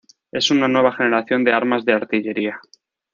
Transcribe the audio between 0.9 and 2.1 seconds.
generación de armas de